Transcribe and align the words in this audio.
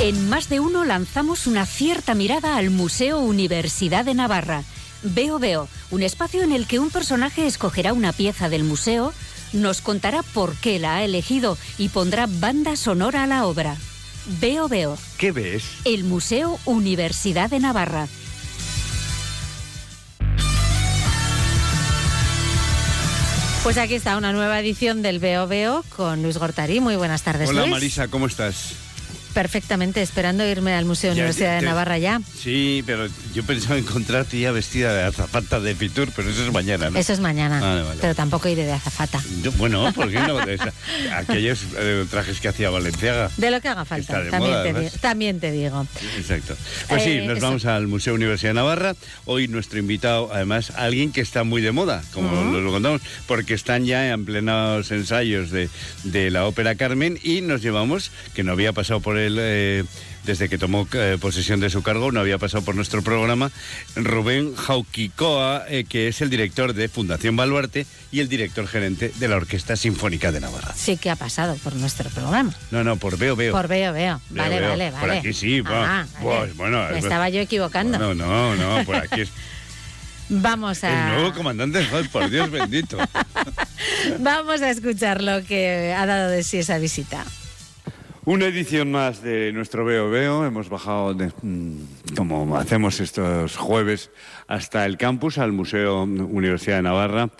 En 0.00 0.28
más 0.28 0.48
de 0.48 0.58
uno 0.58 0.84
lanzamos 0.84 1.46
una 1.46 1.64
cierta 1.64 2.14
mirada 2.14 2.56
al 2.56 2.70
Museo 2.70 3.20
Universidad 3.20 4.04
de 4.04 4.14
Navarra. 4.14 4.64
Veo 5.02 5.38
Veo, 5.38 5.68
un 5.90 6.02
espacio 6.02 6.42
en 6.42 6.52
el 6.52 6.66
que 6.66 6.78
un 6.78 6.90
personaje 6.90 7.46
escogerá 7.46 7.92
una 7.92 8.12
pieza 8.12 8.48
del 8.48 8.64
museo, 8.64 9.12
nos 9.52 9.80
contará 9.80 10.22
por 10.22 10.56
qué 10.56 10.78
la 10.78 10.96
ha 10.96 11.04
elegido 11.04 11.56
y 11.78 11.88
pondrá 11.88 12.26
banda 12.26 12.74
sonora 12.76 13.24
a 13.24 13.26
la 13.26 13.46
obra. 13.46 13.76
Veo 14.40 14.68
Veo. 14.68 14.98
¿Qué 15.18 15.30
ves? 15.30 15.64
El 15.84 16.04
Museo 16.04 16.58
Universidad 16.64 17.50
de 17.50 17.60
Navarra. 17.60 18.08
Pues 23.62 23.78
aquí 23.78 23.94
está 23.94 24.16
una 24.16 24.32
nueva 24.32 24.58
edición 24.58 25.02
del 25.02 25.20
Veo 25.20 25.46
Veo 25.46 25.84
con 25.96 26.22
Luis 26.22 26.38
Gortarí. 26.38 26.80
Muy 26.80 26.96
buenas 26.96 27.22
tardes, 27.22 27.48
Hola 27.48 27.60
Luis. 27.60 27.70
Marisa, 27.70 28.08
¿cómo 28.08 28.26
estás? 28.26 28.74
Perfectamente, 29.34 30.02
esperando 30.02 30.46
irme 30.46 30.74
al 30.74 30.84
Museo 30.84 31.10
Ya, 31.10 31.14
Universidad 31.22 31.56
de 31.60 31.62
Navarra 31.66 31.98
ya. 31.98 32.20
Sí, 32.38 32.82
pero 32.86 33.06
yo 33.34 33.42
pensaba 33.44 33.78
encontrarte 33.78 34.38
ya 34.38 34.52
vestida 34.52 34.92
de 34.94 35.04
azafata 35.04 35.60
de 35.60 35.74
Fitur, 35.74 36.10
pero 36.14 36.28
eso 36.30 36.44
es 36.46 36.52
mañana, 36.52 36.90
¿no? 36.90 36.98
Eso 36.98 37.12
es 37.12 37.20
mañana, 37.20 37.60
Vale, 37.60 37.82
vale. 37.82 37.98
pero 38.00 38.14
tampoco 38.14 38.48
iré 38.48 38.64
de 38.64 38.72
azafata. 38.72 39.20
Yo- 39.42 39.52
bueno, 39.52 39.92
¿por 39.94 40.10
qué 40.10 40.20
no? 40.20 40.38
Aquellos 41.16 41.60
eh, 41.78 42.04
trajes 42.10 42.40
que 42.40 42.48
hacía 42.48 42.70
Valenciaga. 42.70 43.30
De 43.36 43.50
lo 43.50 43.60
que 43.60 43.68
haga 43.68 43.84
falta, 43.84 44.12
también, 44.30 44.40
moda, 44.40 44.62
te 44.90 44.98
también 44.98 45.40
digo. 45.40 45.86
Exacto. 46.18 46.56
Pues 46.88 47.02
sí, 47.02 47.10
Eh, 47.10 47.26
nos 47.26 47.38
eso. 47.38 47.46
vamos 47.46 47.64
al 47.64 47.86
Museo 47.88 48.14
Universidad 48.14 48.50
de 48.50 48.54
Navarra. 48.54 48.94
Hoy 49.24 49.48
nuestro 49.48 49.78
invitado, 49.78 50.30
además, 50.32 50.70
alguien 50.76 51.12
que 51.12 51.20
está 51.20 51.44
muy 51.44 51.62
de 51.62 51.72
moda, 51.72 52.02
como 52.12 52.30
lo, 52.52 52.60
lo 52.60 52.70
contamos, 52.70 53.00
porque 53.26 53.54
están 53.54 53.84
ya 53.84 54.08
en 54.08 54.24
plenos 54.24 54.90
ensayos 54.90 55.50
de, 55.50 55.68
de 56.04 56.30
la 56.30 56.46
ópera 56.46 56.74
Carmen 56.74 57.18
y 57.22 57.40
nos 57.40 57.62
llevamos, 57.62 58.10
que 58.34 58.42
no 58.44 58.52
había 58.52 58.72
pasado 58.72 59.00
por 59.00 59.18
él 59.26 59.36
eh, 59.40 59.84
desde 60.24 60.48
que 60.48 60.56
tomó 60.56 60.86
eh, 60.92 61.18
posesión 61.20 61.58
de 61.58 61.68
su 61.70 61.82
cargo, 61.82 62.12
no 62.12 62.20
había 62.20 62.38
pasado 62.38 62.64
por 62.64 62.74
nuestro 62.76 63.02
programa, 63.02 63.50
Rubén 63.96 64.54
Jauquicoa, 64.54 65.64
eh, 65.68 65.84
que 65.88 66.06
es 66.08 66.20
el 66.20 66.30
director 66.30 66.74
de 66.74 66.88
Fundación 66.88 67.34
Baluarte 67.34 67.86
y 68.12 68.20
el 68.20 68.28
director 68.28 68.68
gerente 68.68 69.12
de 69.18 69.28
la 69.28 69.36
Orquesta 69.36 69.74
Sinfónica 69.74 70.30
de 70.30 70.40
Navarra. 70.40 70.74
Sí 70.76 70.96
que 70.96 71.10
ha 71.10 71.16
pasado 71.16 71.56
por 71.56 71.74
nuestro 71.74 72.08
programa. 72.10 72.54
No, 72.70 72.84
no, 72.84 72.96
por 72.96 73.18
Veo 73.18 73.34
Veo. 73.34 73.52
Por 73.52 73.66
Veo 73.66 73.92
Veo. 73.92 74.20
Vale, 74.30 74.60
veo. 74.60 74.68
vale, 74.70 74.90
Por 74.92 75.00
vale. 75.08 75.18
aquí 75.18 75.32
sí, 75.32 75.60
va. 75.60 76.00
Ah, 76.02 76.06
vale. 76.22 76.52
bueno, 76.52 76.86
Me 76.90 76.98
es- 76.98 77.04
estaba 77.04 77.28
yo 77.28 77.40
equivocando. 77.40 77.98
No, 77.98 78.14
no, 78.14 78.54
no, 78.54 78.84
por 78.84 78.96
aquí 78.96 79.22
es 79.22 79.30
Vamos 80.28 80.82
el 80.84 80.90
a... 80.90 81.14
nuevo 81.14 81.34
comandante, 81.34 81.84
por 82.12 82.30
Dios 82.30 82.50
bendito. 82.50 82.96
Vamos 84.20 84.62
a 84.62 84.70
escuchar 84.70 85.22
lo 85.22 85.42
que 85.44 85.92
ha 85.96 86.06
dado 86.06 86.30
de 86.30 86.42
sí 86.42 86.58
esa 86.58 86.78
visita. 86.78 87.24
Una 88.24 88.46
edición 88.46 88.92
más 88.92 89.22
de 89.22 89.52
nuestro 89.52 89.84
Veo 89.84 90.08
Veo. 90.08 90.44
Hemos 90.46 90.68
bajado, 90.68 91.12
de- 91.12 91.32
mm, 91.42 92.14
como 92.16 92.56
hacemos 92.56 93.00
estos 93.00 93.56
jueves, 93.56 94.10
hasta 94.46 94.86
el 94.86 94.96
campus, 94.96 95.38
al 95.38 95.50
Museo 95.52 96.04
Universidad 96.04 96.76
de 96.76 96.82
Navarra. 96.82 97.30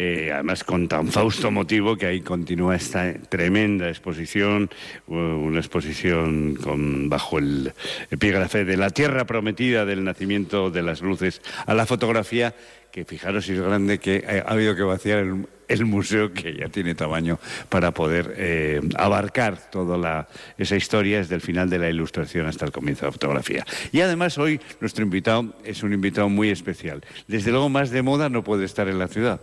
Eh, 0.00 0.30
además, 0.32 0.62
con 0.62 0.86
tan 0.86 1.08
fausto 1.08 1.50
motivo 1.50 1.96
que 1.96 2.06
ahí 2.06 2.20
continúa 2.20 2.76
esta 2.76 3.12
tremenda 3.14 3.88
exposición, 3.88 4.70
una 5.08 5.58
exposición 5.58 6.54
con, 6.54 7.08
bajo 7.08 7.38
el 7.38 7.72
epígrafe 8.10 8.64
de 8.64 8.76
la 8.76 8.90
tierra 8.90 9.24
prometida 9.24 9.84
del 9.84 10.04
nacimiento 10.04 10.70
de 10.70 10.82
las 10.82 11.00
luces 11.00 11.40
a 11.66 11.74
la 11.74 11.84
fotografía, 11.84 12.54
que 12.92 13.04
fijaros 13.04 13.46
si 13.46 13.54
es 13.54 13.60
grande 13.60 13.98
que 13.98 14.16
eh, 14.18 14.42
ha 14.46 14.52
habido 14.52 14.76
que 14.76 14.82
vaciar 14.82 15.18
el, 15.18 15.46
el 15.68 15.84
museo 15.84 16.32
que 16.32 16.54
ya 16.54 16.68
tiene 16.68 16.94
tamaño 16.94 17.38
para 17.68 17.92
poder 17.92 18.34
eh, 18.36 18.80
abarcar 18.96 19.70
toda 19.70 19.96
la, 19.98 20.28
esa 20.56 20.76
historia 20.76 21.18
desde 21.18 21.34
el 21.34 21.40
final 21.40 21.68
de 21.70 21.78
la 21.78 21.88
ilustración 21.90 22.46
hasta 22.46 22.64
el 22.64 22.72
comienzo 22.72 23.02
de 23.02 23.06
la 23.08 23.12
fotografía. 23.12 23.66
Y 23.92 24.00
además 24.00 24.38
hoy 24.38 24.60
nuestro 24.80 25.04
invitado 25.04 25.54
es 25.64 25.82
un 25.82 25.92
invitado 25.92 26.28
muy 26.28 26.50
especial. 26.50 27.02
Desde 27.26 27.50
luego 27.50 27.68
más 27.68 27.90
de 27.90 28.02
moda 28.02 28.28
no 28.28 28.42
puede 28.44 28.64
estar 28.64 28.88
en 28.88 28.98
la 28.98 29.08
ciudad, 29.08 29.40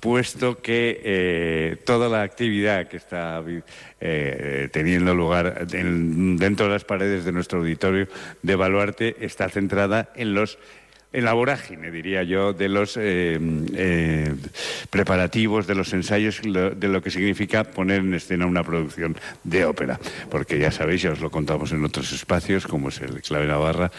puesto 0.00 0.60
que 0.60 1.00
eh, 1.04 1.76
toda 1.84 2.08
la 2.08 2.22
actividad 2.22 2.88
que 2.88 2.96
está 2.96 3.42
eh, 4.00 4.68
teniendo 4.72 5.14
lugar 5.14 5.66
en- 5.72 6.36
dentro 6.36 6.66
de 6.66 6.72
las 6.72 6.84
paredes 6.84 7.24
de 7.24 7.32
nuestro 7.32 7.58
auditorio 7.60 8.08
de 8.42 8.56
Baluarte 8.56 9.16
está 9.20 9.48
centrada 9.48 10.10
en 10.16 10.34
los 10.34 10.58
en 11.12 11.24
la 11.24 11.32
vorágine, 11.32 11.90
diría 11.90 12.22
yo, 12.22 12.52
de 12.52 12.68
los 12.68 12.96
eh, 12.98 13.38
eh, 13.74 14.34
preparativos, 14.90 15.66
de 15.66 15.74
los 15.74 15.92
ensayos, 15.92 16.40
de 16.42 16.88
lo 16.88 17.02
que 17.02 17.10
significa 17.10 17.64
poner 17.64 18.00
en 18.00 18.14
escena 18.14 18.46
una 18.46 18.62
producción 18.62 19.16
de 19.42 19.64
ópera. 19.64 19.98
Porque 20.30 20.58
ya 20.58 20.70
sabéis, 20.70 21.02
ya 21.02 21.12
os 21.12 21.20
lo 21.20 21.30
contamos 21.30 21.72
en 21.72 21.84
otros 21.84 22.12
espacios, 22.12 22.66
como 22.66 22.90
es 22.90 23.00
el 23.00 23.22
Clave 23.22 23.46
Navarra, 23.46 23.90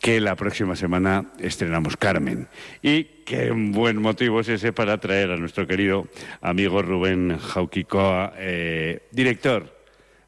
que 0.00 0.20
la 0.20 0.34
próxima 0.34 0.74
semana 0.74 1.26
estrenamos 1.38 1.96
Carmen. 1.96 2.48
Y 2.82 3.04
qué 3.24 3.52
buen 3.52 4.02
motivo 4.02 4.40
es 4.40 4.48
ese 4.48 4.72
para 4.72 4.98
traer 4.98 5.30
a 5.30 5.36
nuestro 5.36 5.66
querido 5.66 6.08
amigo 6.40 6.82
Rubén 6.82 7.38
Jauquicoa, 7.38 8.32
eh, 8.36 9.02
director 9.12 9.75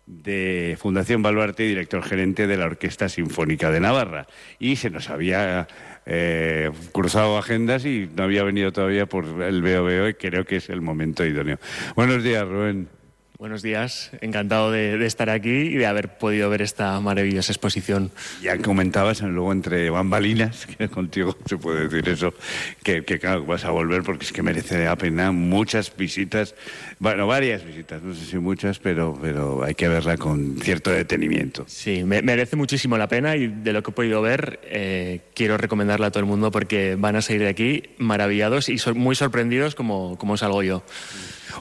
de 0.08 0.76
Fundación 0.80 1.22
Baluarte 1.22 1.64
y 1.64 1.69
director 1.69 2.02
gerente 2.02 2.46
de 2.46 2.56
la 2.56 2.64
Orquesta 2.64 3.08
Sinfónica 3.08 3.70
de 3.70 3.80
Navarra. 3.80 4.26
Y 4.58 4.76
se 4.76 4.88
nos 4.88 5.10
había 5.10 5.69
eh, 6.06 6.70
cruzado 6.92 7.36
agendas 7.36 7.84
y 7.84 8.08
no 8.16 8.24
había 8.24 8.42
venido 8.42 8.72
todavía 8.72 9.06
por 9.06 9.42
el 9.42 9.62
VOVO 9.62 10.08
y 10.08 10.14
creo 10.14 10.44
que 10.44 10.56
es 10.56 10.70
el 10.70 10.80
momento 10.80 11.24
idóneo. 11.24 11.58
Buenos 11.94 12.22
días, 12.24 12.48
Rubén. 12.48 12.97
Buenos 13.38 13.62
días, 13.62 14.10
encantado 14.21 14.72
de, 14.72 14.99
de 14.99 15.06
estar 15.06 15.31
aquí 15.31 15.49
y 15.49 15.75
de 15.76 15.87
haber 15.87 16.19
podido 16.19 16.50
ver 16.50 16.60
esta 16.60 16.99
maravillosa 16.99 17.53
exposición. 17.53 18.10
Ya 18.43 18.59
comentabas 18.59 19.21
luego 19.22 19.53
entre 19.53 19.91
bambalinas, 19.91 20.66
que 20.78 20.88
contigo 20.88 21.37
se 21.47 21.56
puede 21.56 21.87
decir 21.87 22.09
eso, 22.09 22.34
que, 22.82 23.04
que 23.04 23.21
claro, 23.21 23.44
vas 23.47 23.65
a 23.65 23.71
volver 23.71 24.03
porque 24.03 24.25
es 24.25 24.32
que 24.32 24.43
merece 24.43 24.84
la 24.84 24.97
pena 24.97 25.31
muchas 25.31 25.97
visitas, 25.97 26.56
bueno, 26.99 27.28
varias 27.28 27.65
visitas, 27.65 28.03
no 28.03 28.12
sé 28.12 28.25
si 28.26 28.38
muchas, 28.38 28.81
pero, 28.81 29.16
pero 29.22 29.62
hay 29.62 29.76
que 29.76 29.87
verla 29.87 30.16
con 30.16 30.56
cierto 30.60 30.91
detenimiento. 30.91 31.62
Sí, 31.69 32.03
me- 32.03 32.22
merece 32.22 32.56
muchísimo 32.56 32.99
la 32.99 33.06
pena 33.06 33.37
y 33.37 33.47
de 33.47 33.72
lo 33.72 33.84
que 33.84 33.93
he 33.93 33.94
podido 33.94 34.20
ver 34.20 34.59
eh, 34.65 35.20
quiero 35.37 35.56
recomendarla 35.56 36.09
a 36.09 36.10
todo 36.10 36.20
el 36.20 36.26
mundo 36.26 36.50
porque 36.50 36.97
van 36.99 37.15
a 37.15 37.22
salir 37.22 37.43
de 37.43 37.49
aquí 37.50 37.84
maravillados 37.99 38.69
y 38.69 38.78
muy 38.97 39.15
sorprendidos 39.15 39.76
como, 39.76 40.19
como 40.19 40.37
salgo 40.37 40.65
yo. 40.65 40.82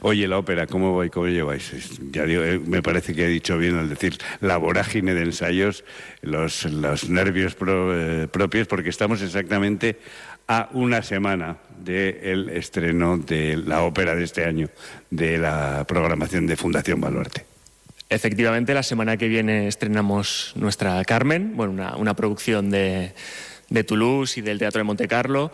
Oye, 0.02 0.28
la 0.28 0.38
ópera, 0.38 0.68
¿cómo 0.68 0.92
voy? 0.92 1.10
¿Cómo 1.10 1.28
lleváis? 1.28 1.72
Ya 2.12 2.26
digo, 2.26 2.44
eh, 2.44 2.60
me 2.60 2.82
parece 2.82 3.14
que 3.14 3.26
he 3.26 3.30
dicho 3.30 3.58
bien 3.58 3.76
al 3.76 3.90
decir 3.90 4.18
la 4.42 4.58
vorágine 4.58 5.14
de 5.14 5.24
ensayos, 5.24 5.84
los, 6.22 6.66
nervios 7.10 7.56
eh, 7.68 8.28
propios, 8.32 8.68
porque 8.68 8.90
estamos 8.90 9.22
exactamente 9.22 10.00
a 10.48 10.70
una 10.74 11.02
semana 11.02 11.58
del 11.78 12.50
estreno 12.50 13.18
de 13.18 13.58
la 13.58 13.84
ópera 13.84 14.16
de 14.16 14.24
este 14.24 14.46
año, 14.46 14.70
de 15.10 15.38
la 15.38 15.86
programación 15.88 16.48
de 16.48 16.56
Fundación 16.56 17.02
Baluarte. 17.02 17.46
Efectivamente, 18.10 18.74
la 18.74 18.84
semana 18.84 19.18
que 19.18 19.28
viene 19.28 19.68
estrenamos 19.68 20.54
nuestra 20.56 21.04
Carmen, 21.04 21.58
bueno, 21.58 21.74
una, 21.98 22.16
producción 22.16 22.70
de, 22.70 23.14
de 23.70 23.84
Toulouse 23.84 24.40
y 24.40 24.42
del 24.42 24.60
Teatro 24.60 24.80
de 24.80 24.86
Monte 24.86 25.10
Carlo. 25.10 25.52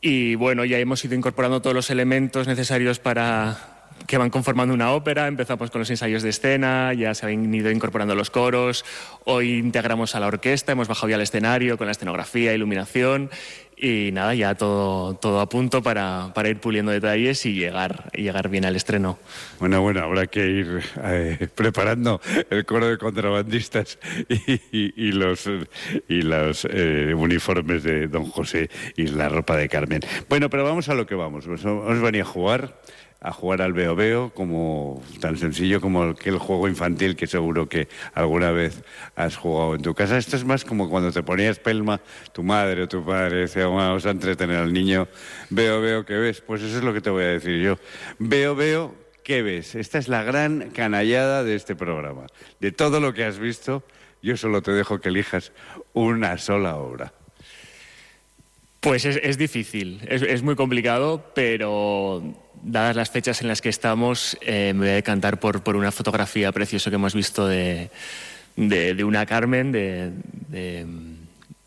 Y 0.00 0.36
bueno, 0.36 0.64
ya 0.64 0.78
hemos 0.78 1.04
ido 1.04 1.14
incorporando 1.14 1.60
todos 1.60 1.74
los 1.74 1.90
elementos 1.90 2.46
necesarios 2.46 3.00
para 3.00 3.78
que 4.06 4.16
van 4.16 4.30
conformando 4.30 4.72
una 4.72 4.92
ópera. 4.92 5.26
Empezamos 5.26 5.70
con 5.70 5.80
los 5.80 5.90
ensayos 5.90 6.22
de 6.22 6.30
escena, 6.30 6.92
ya 6.94 7.14
se 7.14 7.26
han 7.26 7.52
ido 7.52 7.70
incorporando 7.70 8.14
los 8.14 8.30
coros. 8.30 8.84
Hoy 9.24 9.58
integramos 9.58 10.14
a 10.14 10.20
la 10.20 10.28
orquesta, 10.28 10.72
hemos 10.72 10.86
bajado 10.86 11.08
ya 11.08 11.16
al 11.16 11.22
escenario 11.22 11.76
con 11.76 11.86
la 11.86 11.92
escenografía, 11.92 12.54
iluminación. 12.54 13.30
Y 13.80 14.10
nada, 14.12 14.34
ya 14.34 14.56
todo, 14.56 15.14
todo 15.14 15.40
a 15.40 15.48
punto 15.48 15.82
para, 15.82 16.32
para 16.34 16.48
ir 16.48 16.58
puliendo 16.58 16.90
detalles 16.90 17.46
y 17.46 17.54
llegar, 17.54 18.10
y 18.12 18.22
llegar 18.22 18.48
bien 18.48 18.64
al 18.64 18.74
estreno. 18.74 19.18
Bueno, 19.60 19.80
bueno, 19.82 20.02
habrá 20.02 20.26
que 20.26 20.46
ir 20.46 20.82
eh, 21.04 21.48
preparando 21.54 22.20
el 22.50 22.64
coro 22.64 22.88
de 22.88 22.98
contrabandistas 22.98 23.98
y, 24.28 24.52
y- 24.72 24.94
y 24.96 25.12
los, 25.12 25.48
y 26.08 26.22
los 26.22 26.66
eh, 26.70 27.14
uniformes 27.16 27.84
de 27.84 28.08
Don 28.08 28.24
José 28.24 28.68
y 28.96 29.06
la 29.06 29.28
ropa 29.28 29.56
de 29.56 29.68
Carmen. 29.68 30.00
Bueno, 30.28 30.50
pero 30.50 30.64
vamos 30.64 30.88
a 30.88 30.94
lo 30.94 31.06
que 31.06 31.14
vamos. 31.14 31.46
Os, 31.46 31.64
os 31.64 32.00
venía 32.00 32.22
a 32.22 32.26
jugar, 32.26 32.80
a 33.20 33.32
jugar 33.32 33.62
al 33.62 33.72
veo 33.72 33.96
veo, 33.96 34.30
como 34.32 35.02
tan 35.20 35.36
sencillo 35.36 35.80
como 35.80 36.02
aquel 36.02 36.38
juego 36.38 36.68
infantil 36.68 37.16
que 37.16 37.26
seguro 37.26 37.68
que 37.68 37.88
alguna 38.14 38.52
vez 38.52 38.84
has 39.16 39.36
jugado 39.36 39.74
en 39.74 39.82
tu 39.82 39.94
casa. 39.94 40.18
Esto 40.18 40.36
es 40.36 40.44
más 40.44 40.64
como 40.64 40.88
cuando 40.88 41.10
te 41.10 41.22
ponías 41.22 41.58
pelma, 41.58 42.00
tu 42.32 42.42
madre 42.42 42.82
o 42.82 42.88
tu 42.88 43.04
padre 43.04 43.40
decía, 43.40 43.66
vamos 43.66 44.06
a 44.06 44.10
entretener 44.10 44.58
al 44.58 44.72
niño. 44.72 45.08
Veo, 45.50 45.80
veo, 45.80 46.04
¿qué 46.04 46.16
ves? 46.16 46.40
Pues 46.40 46.62
eso 46.62 46.78
es 46.78 46.84
lo 46.84 46.94
que 46.94 47.00
te 47.00 47.10
voy 47.10 47.24
a 47.24 47.28
decir 47.28 47.60
yo. 47.60 47.78
Veo, 48.18 48.54
veo, 48.54 48.94
¿qué 49.24 49.42
ves? 49.42 49.74
Esta 49.74 49.98
es 49.98 50.08
la 50.08 50.22
gran 50.22 50.70
canallada 50.70 51.42
de 51.42 51.56
este 51.56 51.74
programa. 51.74 52.26
De 52.60 52.70
todo 52.70 53.00
lo 53.00 53.14
que 53.14 53.24
has 53.24 53.38
visto, 53.38 53.82
yo 54.22 54.36
solo 54.36 54.62
te 54.62 54.70
dejo 54.70 55.00
que 55.00 55.08
elijas 55.08 55.52
una 55.92 56.38
sola 56.38 56.76
obra. 56.76 57.12
Pues 58.88 59.04
es, 59.04 59.20
es 59.22 59.36
difícil, 59.36 60.00
es, 60.08 60.22
es 60.22 60.42
muy 60.42 60.56
complicado, 60.56 61.22
pero 61.34 62.22
dadas 62.62 62.96
las 62.96 63.10
fechas 63.10 63.42
en 63.42 63.48
las 63.48 63.60
que 63.60 63.68
estamos, 63.68 64.38
eh, 64.40 64.72
me 64.74 64.80
voy 64.80 64.88
a 64.88 64.94
decantar 64.94 65.38
por, 65.38 65.62
por 65.62 65.76
una 65.76 65.92
fotografía 65.92 66.50
preciosa 66.52 66.88
que 66.88 66.96
hemos 66.96 67.12
visto 67.12 67.46
de, 67.46 67.90
de, 68.56 69.04
una 69.04 69.26
Carmen, 69.26 69.72
de 69.72 70.86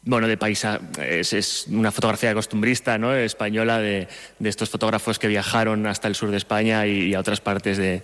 bueno, 0.04 0.28
de 0.28 0.36
paisa, 0.36 0.80
es, 1.00 1.68
una 1.70 1.92
fotografía 1.92 2.34
costumbrista, 2.34 2.98
¿no? 2.98 3.14
Española 3.14 3.78
de, 3.80 4.08
estos 4.44 4.72
fotógrafos 4.72 5.20
que 5.20 5.28
viajaron 5.28 5.86
hasta 5.86 6.08
el 6.08 6.16
sur 6.16 6.32
de 6.32 6.38
España 6.38 6.88
y, 6.88 7.14
a 7.14 7.20
otras 7.20 7.40
partes 7.40 7.78
de, 7.78 8.02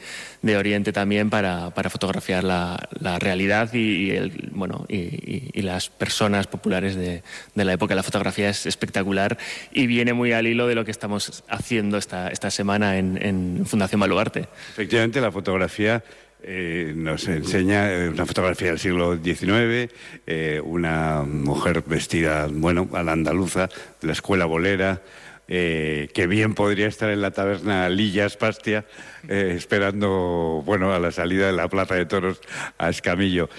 Oriente 0.55 0.93
también 0.93 1.31
para, 1.31 1.71
fotografiar 1.89 2.43
la, 2.43 2.77
realidad 3.19 3.73
y, 3.73 4.11
el, 4.11 4.49
bueno, 4.51 4.85
y, 4.87 5.61
las 5.63 5.89
personas 5.89 6.45
populares 6.45 6.95
de, 6.95 7.23
la 7.55 7.73
época. 7.73 7.95
La 7.95 8.03
fotografía 8.03 8.49
es 8.49 8.67
espectacular 8.67 9.37
y 9.71 9.87
viene 9.87 10.13
muy 10.13 10.33
al 10.33 10.45
hilo 10.45 10.67
de 10.67 10.75
lo 10.75 10.85
que 10.85 10.91
estamos 10.91 11.43
haciendo 11.49 11.97
esta, 11.97 12.29
esta 12.29 12.51
semana 12.51 12.99
en, 12.99 13.17
en 13.19 13.65
Fundación 13.65 13.99
Baluarte. 13.99 14.47
Efectivamente, 14.73 15.19
la 15.19 15.31
fotografía 15.31 16.03
eh, 16.43 16.93
nos 16.95 17.27
enseña 17.27 17.91
eh, 17.91 18.09
una 18.09 18.25
fotografía 18.25 18.69
del 18.69 18.79
siglo 18.79 19.17
XIX, 19.17 19.91
eh, 20.25 20.61
una 20.63 21.23
mujer 21.23 21.83
vestida, 21.85 22.47
bueno, 22.49 22.87
a 22.93 23.03
la 23.03 23.13
andaluza, 23.13 23.69
de 24.01 24.07
la 24.07 24.13
escuela 24.13 24.45
bolera, 24.45 25.01
que 25.47 26.27
bien 26.27 26.53
podría 26.53 26.87
estar 26.87 27.09
en 27.09 27.21
la 27.21 27.31
taberna 27.31 27.89
Lillas 27.89 28.37
Pastia, 28.37 28.85
esperando, 29.27 30.61
bueno, 30.65 30.93
a 30.93 30.99
la 30.99 31.11
salida 31.11 31.47
de 31.47 31.53
la 31.53 31.67
Plaza 31.67 31.95
de 31.95 32.05
Toros 32.05 32.41
a 32.77 32.89
Escamillo. 32.89 33.49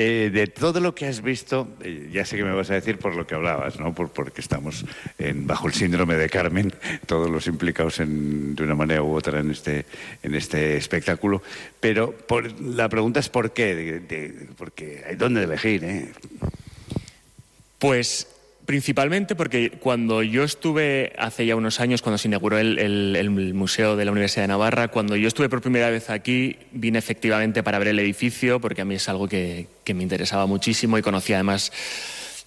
Eh, 0.00 0.30
de 0.32 0.46
todo 0.46 0.78
lo 0.78 0.94
que 0.94 1.06
has 1.06 1.22
visto, 1.22 1.66
eh, 1.82 2.08
ya 2.12 2.24
sé 2.24 2.36
que 2.36 2.44
me 2.44 2.52
vas 2.52 2.70
a 2.70 2.74
decir 2.74 2.98
por 2.98 3.16
lo 3.16 3.26
que 3.26 3.34
hablabas, 3.34 3.80
¿no? 3.80 3.94
Por, 3.94 4.10
porque 4.10 4.40
estamos 4.40 4.84
en, 5.18 5.46
bajo 5.46 5.66
el 5.66 5.72
síndrome 5.72 6.14
de 6.14 6.28
Carmen, 6.28 6.72
todos 7.06 7.28
los 7.28 7.48
implicados 7.48 7.98
en, 7.98 8.54
de 8.54 8.62
una 8.62 8.76
manera 8.76 9.02
u 9.02 9.12
otra 9.12 9.40
en 9.40 9.50
este, 9.50 9.86
en 10.22 10.36
este 10.36 10.76
espectáculo. 10.76 11.42
Pero 11.80 12.12
por, 12.12 12.60
la 12.60 12.88
pregunta 12.88 13.18
es 13.18 13.28
por 13.28 13.52
qué, 13.52 14.46
porque 14.56 15.02
hay 15.04 15.16
dónde 15.16 15.42
elegir, 15.42 15.82
¿eh? 15.82 16.12
Pues 17.80 18.28
Principalmente 18.68 19.34
porque 19.34 19.70
cuando 19.70 20.22
yo 20.22 20.44
estuve 20.44 21.14
hace 21.16 21.46
ya 21.46 21.56
unos 21.56 21.80
años, 21.80 22.02
cuando 22.02 22.18
se 22.18 22.28
inauguró 22.28 22.58
el, 22.58 23.30
Museo 23.54 23.96
de 23.96 24.04
la 24.04 24.12
Universidad 24.12 24.42
de 24.42 24.48
Navarra, 24.48 24.88
cuando 24.88 25.16
yo 25.16 25.26
estuve 25.26 25.48
por 25.48 25.62
primera 25.62 25.88
vez 25.88 26.10
aquí, 26.10 26.54
vine 26.72 26.98
efectivamente 26.98 27.62
para 27.62 27.78
ver 27.78 27.88
el 27.88 27.98
edificio, 27.98 28.60
porque 28.60 28.82
a 28.82 28.84
mí 28.84 28.96
es 28.96 29.08
algo 29.08 29.26
que, 29.26 29.68
me 29.86 30.02
interesaba 30.02 30.44
muchísimo 30.44 30.98
y 30.98 31.02
conocía 31.02 31.36
además 31.36 31.72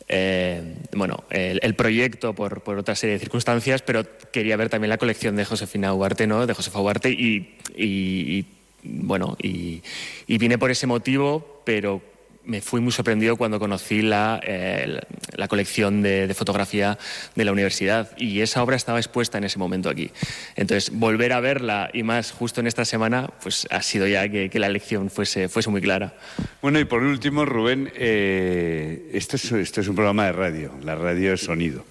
eh, 0.09 0.75
bueno, 0.94 1.23
el, 1.31 1.73
proyecto 1.73 2.35
por, 2.35 2.62
otra 2.77 2.94
serie 2.94 3.13
de 3.13 3.19
circunstancias, 3.19 3.81
pero 3.81 4.06
quería 4.31 4.56
ver 4.57 4.69
también 4.69 4.89
la 4.89 5.00
colección 5.00 5.35
de 5.35 5.45
Josefina 5.45 5.91
Huarte, 5.91 6.27
¿no? 6.27 6.45
de 6.45 6.53
Josefa 6.53 6.81
Huarte, 6.81 7.09
y, 7.09 8.45
bueno, 8.83 9.35
y, 9.41 9.81
y, 10.27 10.38
vine 10.38 10.59
por 10.59 10.69
ese 10.69 10.85
motivo, 10.85 11.63
pero 11.65 12.11
me 12.45 12.61
fui 12.61 12.81
muy 12.81 12.91
sorprendido 12.91 13.38
cuando 13.38 13.59
conocí 13.59 14.01
la, 14.01 14.39
eh, 14.43 14.99
la 15.35 15.47
colección 15.47 16.01
de, 16.01 16.33
fotografía 16.33 16.97
de 17.35 17.45
la 17.45 17.51
universidad 17.51 18.09
y 18.17 18.41
esa 18.41 18.63
obra 18.63 18.75
estaba 18.75 18.99
expuesta 18.99 19.38
en 19.38 19.43
ese 19.43 19.59
momento 19.59 19.89
aquí. 19.89 20.11
Entonces, 20.55 20.91
volver 20.91 21.33
a 21.33 21.39
verla 21.39 21.89
y 21.93 22.03
más 22.03 22.31
justo 22.31 22.61
en 22.61 22.67
esta 22.67 22.85
semana, 22.85 23.29
pues 23.41 23.67
ha 23.69 23.81
sido 23.81 24.07
ya 24.07 24.27
que, 24.29 24.49
la 24.59 24.67
elección 24.67 25.09
fuese, 25.09 25.49
fuese 25.49 25.69
muy 25.69 25.81
clara. 25.81 26.13
Bueno, 26.61 26.79
y 26.79 26.85
por 26.85 27.03
último, 27.03 27.45
Rubén, 27.45 27.91
eh, 27.95 29.09
esto, 29.13 29.35
es, 29.35 29.51
esto 29.51 29.81
es 29.81 29.88
un 29.88 29.95
programa 29.95 30.25
de 30.25 30.31
radio, 30.31 30.71
la 30.83 30.95
radio 30.95 31.33
es 31.33 31.41
sonido. 31.41 31.85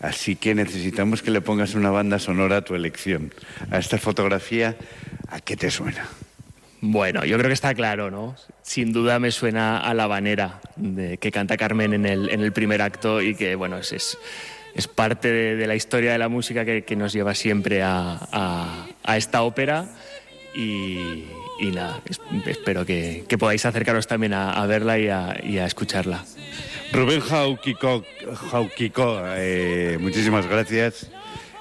Así 0.00 0.36
que 0.36 0.54
necesitamos 0.54 1.22
que 1.22 1.30
le 1.30 1.40
pongas 1.40 1.74
una 1.74 1.90
banda 1.90 2.18
sonora 2.18 2.58
a 2.58 2.62
tu 2.62 2.74
elección. 2.74 3.32
A 3.70 3.78
esta 3.78 3.98
fotografía, 3.98 4.76
¿a 5.28 5.40
qué 5.40 5.56
te 5.56 5.70
suena? 5.70 6.08
Bueno, 6.80 7.24
yo 7.24 7.36
creo 7.36 7.48
que 7.48 7.54
está 7.54 7.74
claro, 7.74 8.10
¿no? 8.10 8.36
Sin 8.62 8.92
duda 8.92 9.18
me 9.18 9.32
suena 9.32 9.78
a 9.78 9.94
la 9.94 10.06
banera 10.06 10.60
de, 10.76 11.18
que 11.18 11.32
canta 11.32 11.56
Carmen 11.56 11.92
en 11.92 12.06
el, 12.06 12.30
en 12.30 12.40
el, 12.40 12.52
primer 12.52 12.82
acto 12.82 13.20
y 13.20 13.34
que, 13.34 13.56
bueno, 13.56 13.78
es, 13.78 14.16
es, 14.74 14.86
parte 14.86 15.32
de, 15.32 15.66
la 15.66 15.74
historia 15.74 16.12
de 16.12 16.18
la 16.18 16.28
música 16.28 16.64
que, 16.64 16.84
que 16.84 16.94
nos 16.94 17.12
lleva 17.12 17.34
siempre 17.34 17.82
a, 17.82 18.86
a, 19.02 19.16
esta 19.16 19.42
ópera 19.42 19.86
y, 20.54 21.24
nada, 21.72 22.00
espero 22.46 22.86
que, 22.86 23.24
que, 23.28 23.38
podáis 23.38 23.66
acercaros 23.66 24.06
también 24.06 24.34
a, 24.34 24.64
verla 24.66 24.98
y 25.00 25.08
a, 25.08 25.30
a 25.30 25.66
escucharla. 25.66 26.24
Rubén 26.92 27.20
Jauquico, 27.20 28.04
Jauquico 28.50 29.20
eh, 29.36 29.98
muchísimas 30.00 30.46
gracias. 30.46 31.10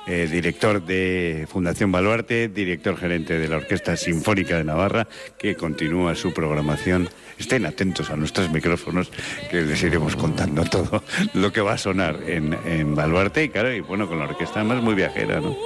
Eh, 0.07 0.27
director 0.31 0.81
de 0.85 1.45
Fundación 1.49 1.91
Baluarte, 1.91 2.47
director 2.47 2.97
gerente 2.97 3.37
de 3.37 3.47
la 3.49 3.57
Orquesta 3.57 3.97
Sinfónica 3.97 4.55
de 4.55 4.63
Navarra, 4.63 5.07
que 5.37 5.55
continúa 5.55 6.15
su 6.15 6.33
programación. 6.33 7.09
Estén 7.37 7.65
atentos 7.65 8.09
a 8.09 8.15
nuestros 8.15 8.49
micrófonos, 8.49 9.11
que 9.51 9.61
les 9.61 9.83
iremos 9.83 10.15
contando 10.15 10.63
todo 10.63 11.03
lo 11.33 11.51
que 11.51 11.59
va 11.59 11.73
a 11.73 11.77
sonar 11.77 12.21
en, 12.25 12.57
en 12.65 12.95
Baluarte 12.95 13.43
y, 13.43 13.49
claro, 13.49 13.73
y 13.73 13.81
bueno, 13.81 14.07
con 14.07 14.17
la 14.17 14.25
orquesta 14.25 14.63
más 14.63 14.81
muy 14.81 14.95
viajera, 14.95 15.41
¿no? 15.41 15.57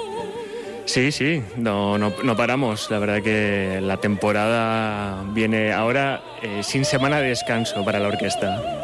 Sí, 0.85 1.11
sí, 1.11 1.41
no, 1.57 1.97
no, 1.97 2.11
no, 2.23 2.35
paramos. 2.35 2.89
La 2.89 2.99
verdad 2.99 3.21
que 3.21 3.79
la 3.81 3.97
temporada 3.97 5.23
viene 5.33 5.71
ahora 5.71 6.21
eh, 6.41 6.63
sin 6.63 6.83
semana 6.83 7.21
de 7.21 7.29
descanso 7.29 7.85
para 7.85 7.99
la 7.99 8.07
orquesta. 8.07 8.81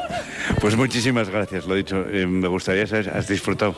Pues 0.61 0.77
muchísimas 0.77 1.29
gracias, 1.29 1.65
lo 1.65 1.75
dicho. 1.75 2.05
Eh, 2.09 2.27
me 2.27 2.47
gustaría 2.47 2.87
saber, 2.87 3.09
¿has 3.09 3.27
disfrutado? 3.27 3.75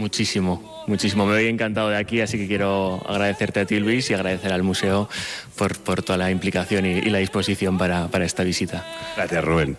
Muchísimo, 0.00 0.82
muchísimo. 0.86 1.26
Me 1.26 1.34
voy 1.34 1.46
encantado 1.48 1.90
de 1.90 1.98
aquí, 1.98 2.22
así 2.22 2.38
que 2.38 2.46
quiero 2.46 3.02
agradecerte 3.06 3.60
a 3.60 3.66
ti, 3.66 3.78
Luis, 3.80 4.08
y 4.08 4.14
agradecer 4.14 4.50
al 4.50 4.62
museo 4.62 5.10
por, 5.56 5.78
por 5.78 6.02
toda 6.02 6.16
la 6.16 6.30
implicación 6.30 6.86
y, 6.86 6.92
y 6.92 7.10
la 7.10 7.18
disposición 7.18 7.76
para, 7.76 8.08
para 8.08 8.24
esta 8.24 8.42
visita. 8.42 8.82
Gracias, 9.14 9.44
Rubén. 9.44 9.76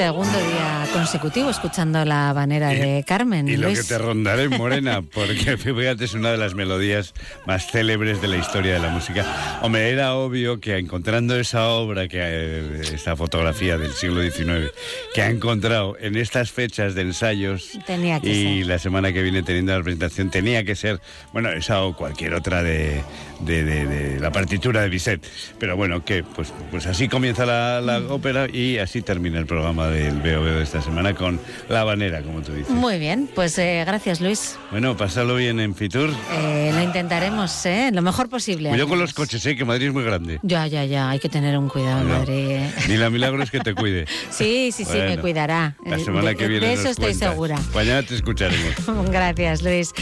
Segundo 0.00 0.32
día 0.38 0.86
consecutivo 0.94 1.50
escuchando 1.50 2.02
la 2.06 2.32
banera 2.32 2.70
de 2.70 3.04
Carmen. 3.06 3.46
Y 3.46 3.58
lo 3.58 3.68
que 3.68 3.82
te 3.82 3.98
rondaré, 3.98 4.48
Morena, 4.48 5.02
porque 5.14 5.58
fíjate, 5.58 6.06
es 6.06 6.14
una 6.14 6.30
de 6.30 6.38
las 6.38 6.54
melodías 6.54 7.12
más 7.46 7.70
célebres 7.70 8.22
de 8.22 8.28
la 8.28 8.38
historia 8.38 8.72
de 8.72 8.78
la 8.78 8.88
música. 8.88 9.60
Hombre, 9.60 9.90
era 9.90 10.14
obvio 10.14 10.58
que 10.58 10.78
encontrando 10.78 11.38
esa 11.38 11.68
obra, 11.68 12.08
que 12.08 12.18
eh, 12.18 12.80
esta 12.94 13.14
fotografía 13.14 13.76
del 13.76 13.92
siglo 13.92 14.22
XIX, 14.22 14.72
que 15.14 15.20
ha 15.20 15.28
encontrado 15.28 15.98
en 16.00 16.16
estas 16.16 16.50
fechas 16.50 16.94
de 16.94 17.02
ensayos 17.02 17.78
tenía 17.86 18.20
que 18.20 18.30
y 18.30 18.64
la 18.64 18.78
semana 18.78 19.12
que 19.12 19.22
viene 19.22 19.42
teniendo 19.42 19.76
la 19.76 19.84
presentación, 19.84 20.30
tenía 20.30 20.64
que 20.64 20.76
ser, 20.76 21.00
bueno, 21.34 21.50
esa 21.50 21.82
o 21.82 21.94
cualquier 21.94 22.32
otra 22.32 22.62
de, 22.62 23.02
de, 23.40 24.18
la 24.18 24.32
partitura 24.32 24.80
de 24.80 24.88
Bizet. 24.88 25.20
Pero 25.58 25.76
bueno, 25.76 26.04
que 26.06 26.22
pues, 26.22 26.54
pues 26.70 26.86
así 26.86 27.06
comienza 27.08 27.44
la, 27.44 27.82
la 27.82 27.98
ópera 27.98 28.48
y 28.50 28.78
así 28.78 29.02
termina 29.02 29.38
el 29.38 29.46
programa 29.46 29.89
del 29.90 30.20
veo 30.20 30.44
de 30.44 30.62
esta 30.62 30.80
semana 30.82 31.14
con 31.14 31.40
La 31.68 31.84
Banera, 31.84 32.22
como 32.22 32.42
tú 32.42 32.52
dices. 32.52 32.70
Muy 32.70 32.98
bien, 32.98 33.28
pues 33.34 33.58
eh, 33.58 33.82
gracias 33.86 34.20
Luis. 34.20 34.56
Bueno, 34.70 34.96
pásalo 34.96 35.36
bien 35.36 35.60
en 35.60 35.74
Fitur. 35.74 36.10
Eh, 36.32 36.70
lo 36.72 36.82
intentaremos, 36.82 37.66
¿eh? 37.66 37.90
Lo 37.92 38.02
mejor 38.02 38.28
posible. 38.28 38.70
Cuidado 38.70 38.88
con 38.88 38.98
los 38.98 39.14
coches, 39.14 39.44
¿eh? 39.46 39.56
Que 39.56 39.64
Madrid 39.64 39.88
es 39.88 39.92
muy 39.92 40.04
grande. 40.04 40.38
Ya, 40.42 40.66
ya, 40.66 40.84
ya, 40.84 41.10
hay 41.10 41.18
que 41.18 41.28
tener 41.28 41.56
un 41.58 41.68
cuidado 41.68 42.00
en 42.00 42.08
Madrid. 42.08 42.60
Ni 42.88 42.96
la 42.96 43.10
milagro 43.10 43.42
es 43.42 43.50
que 43.50 43.60
te 43.60 43.74
cuide. 43.74 44.06
sí, 44.30 44.70
sí, 44.72 44.84
sí, 44.84 44.98
me 44.98 45.18
cuidará. 45.18 45.76
La 45.84 45.98
semana 45.98 46.34
que 46.34 46.46
viene. 46.46 46.66
De 46.66 46.72
eso 46.74 46.88
estoy 46.88 47.14
segura. 47.14 47.58
Mañana 47.74 48.02
te 48.02 48.14
escucharemos. 48.14 48.74
gracias, 49.10 49.62
Luis. 49.62 49.92